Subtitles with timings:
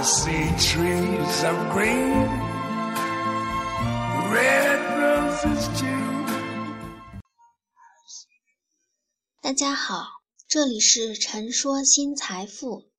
[0.00, 2.28] See trees of green,
[4.30, 6.24] red roses too.
[9.42, 10.06] 大家好，
[10.46, 12.90] 这里是陈说新财富，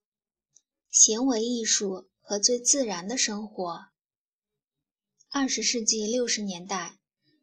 [0.92, 3.86] 行为艺术和最自然的生活。
[5.32, 6.98] 二十世纪六十年代，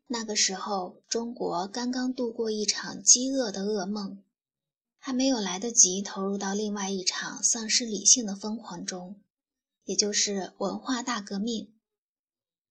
[0.06, 4.22] 那个时候中国刚刚度过一场饥饿的噩梦，
[4.98, 9.18] 还没有来得及投入到另外一场丧失理性的疯狂中，
[9.86, 11.72] 也就是文化大革命。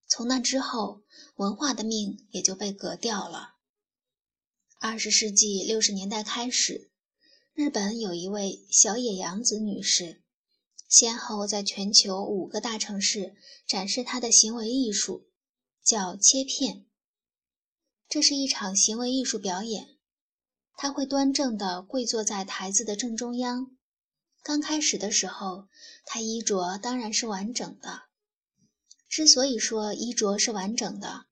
[0.08, 1.02] 从那之后，
[1.38, 3.56] 文化的命也就被革掉了。
[4.80, 6.92] 二十世纪六十年代开始，
[7.54, 10.22] 日本有一位小野洋子女士，
[10.88, 13.36] 先后在全球五个大城市
[13.66, 15.28] 展示她的行为艺术，
[15.84, 16.86] 叫切片。
[18.08, 19.98] 这是一场行为艺术表演，
[20.76, 23.76] 她会端正地跪坐在台子的正中央。
[24.46, 25.68] 刚开始的时候，
[26.06, 28.04] 他衣着当然是完整的。
[29.10, 31.26] 之所以说衣着是完整的，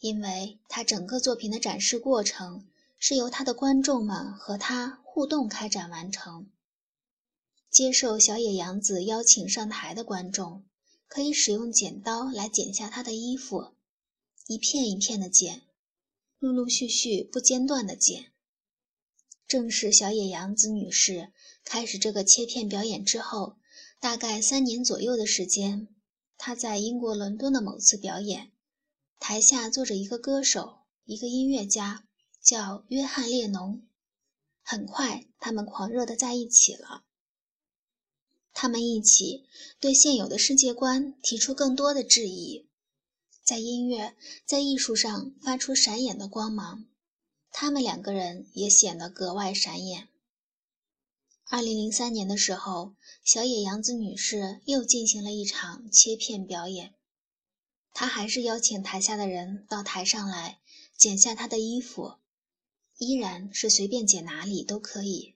[0.00, 2.66] 因为他整个作品的展示过程。
[2.98, 6.50] 是由他的观众们和他互动开展完成。
[7.70, 10.64] 接受小野洋子邀请上台的观众，
[11.06, 13.74] 可以使用剪刀来剪下他的衣服，
[14.46, 15.62] 一片一片的剪，
[16.38, 18.32] 陆陆续续不间断的剪。
[19.46, 21.32] 正是小野洋子女士
[21.64, 23.56] 开始这个切片表演之后，
[24.00, 25.88] 大概三年左右的时间，
[26.36, 28.52] 她在英国伦敦的某次表演，
[29.18, 32.04] 台下坐着一个歌手，一个音乐家。
[32.42, 33.82] 叫约翰列侬。
[34.62, 37.02] 很快，他们狂热的在一起了。
[38.52, 39.48] 他们一起
[39.80, 42.68] 对现有的世界观提出更多的质疑，
[43.42, 46.86] 在音乐、在艺术上发出闪眼的光芒。
[47.58, 50.08] 他们两个人也显得格外闪眼。
[51.48, 56.92] 二零零三年的时候，小野洋子女士又进行了一场切片表演。
[57.94, 60.58] 她还是邀请台下的人到台上来
[60.98, 62.16] 剪下她的衣服。
[62.98, 65.34] 依然是随便剪哪里都可以，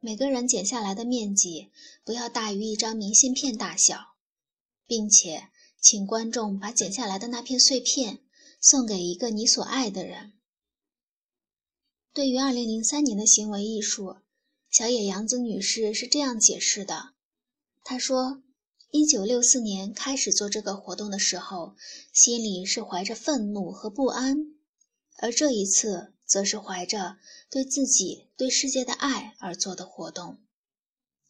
[0.00, 1.70] 每个人剪下来的面积
[2.04, 4.16] 不要大于一张明信片大小，
[4.88, 8.24] 并且请观众把剪下来的那片碎片
[8.60, 10.32] 送给一个你所爱的人。
[12.14, 14.16] 对于2003年的行为艺术，
[14.70, 17.14] 小野洋子女士是这样解释的：
[17.84, 18.42] 她说
[18.90, 21.76] ，1964年开始做这个活动的时候，
[22.12, 24.54] 心里是怀着愤怒和不安，
[25.18, 26.12] 而这一次。
[26.24, 27.18] 则是怀着
[27.50, 30.38] 对自己、对世界的爱而做的活动，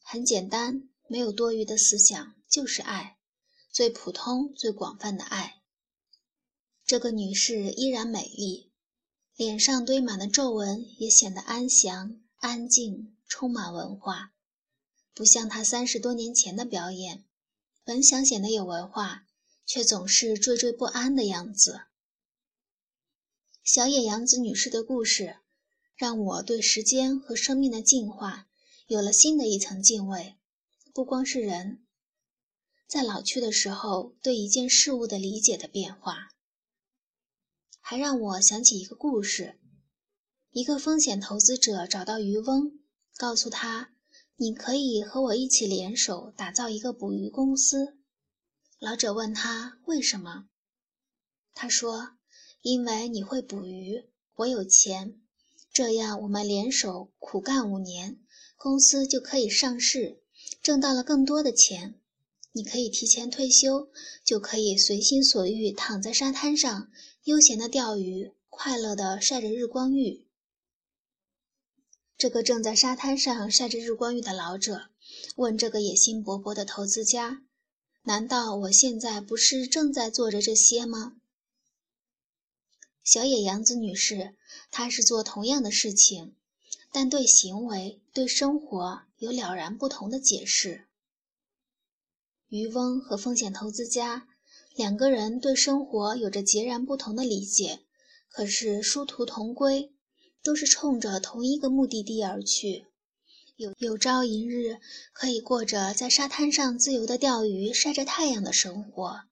[0.00, 3.16] 很简单，没有多余的思想，就是爱，
[3.72, 5.60] 最普通、最广泛的爱。
[6.87, 8.71] 这个女士依然美丽，
[9.37, 14.32] 脸上堆满的皱纹也显得安详、安静，充满文化，
[15.15, 17.25] 不像她三十多年前的表演，
[17.82, 19.26] 本想显得有文化，
[19.65, 21.82] 却总是惴惴不安的样子。
[23.65, 25.37] 小野洋子女士的故事，
[25.97, 28.48] 让我对时间和生命的进化
[28.87, 30.34] 有了新的一层敬畏。
[30.92, 31.87] 不光是人，
[32.87, 36.32] 在老去的时候对一件事物的理解的变化，
[37.92, 39.58] 还让我想起一个故事：
[40.50, 42.80] 一个风险投资者找到渔翁，
[43.19, 43.92] 告诉他
[44.36, 47.98] ：“你可以和我一起联手打造一个捕鱼公司。”
[48.80, 50.47] 老者问他为什么，
[51.53, 52.16] 他说。
[52.62, 55.20] 因为你会捕鱼，我有钱，
[55.70, 58.19] 这样我们联手苦干五年，
[58.56, 60.22] 公司就可以上市，
[60.62, 62.00] 挣到了更多的钱。
[62.53, 63.89] 你可以提前退休，
[64.25, 66.91] 就可以随心所欲躺在沙滩上，
[67.25, 70.27] 悠闲的钓鱼，快乐的晒着日光浴。
[72.19, 74.91] 这个正在沙滩上晒着日光浴的老者
[75.37, 77.43] 问这个野心勃勃的投资家
[78.05, 81.17] ：“难道我现在不是正在做着这些吗？”
[83.03, 84.37] 小野洋子女士，
[84.71, 86.37] 她是做同样的事情，
[86.93, 90.87] 但对行为、对生活有了然不同的解释。
[92.53, 94.28] 渔翁和风险投资家
[94.77, 97.81] 两个人对生活有着截然不同的理解，
[98.28, 99.91] 可是殊途同归，
[100.43, 102.84] 都是冲着同一个目的地而去。
[103.57, 104.77] 有有朝一日
[105.15, 109.22] 可以过着在沙滩上自由的钓鱼、晒着太阳的生活。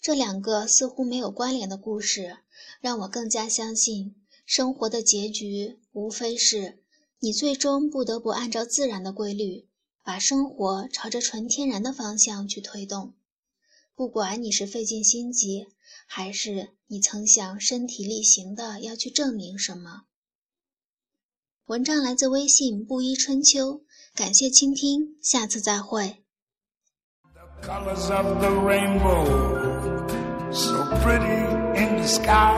[0.00, 2.36] 这两个似乎没有关联的故事，
[2.80, 4.14] 让我更加相信，
[4.46, 6.78] 生活的结局无非是
[7.18, 9.66] 你最终不得不按照自然的规律，
[10.08, 13.12] 把生活朝着纯天然的方向去推动。
[13.94, 15.66] 不管你是费尽心机，
[16.06, 20.04] 还是你曾想身体力行的要去证明什么。
[21.66, 23.82] 文章来自微信布衣春秋，
[24.14, 26.24] 感谢倾听，下次再会。
[27.60, 29.26] Colors of the rainbow,
[30.50, 31.44] so pretty
[31.76, 32.56] in the sky,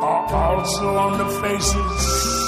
[0.00, 2.47] are also on the faces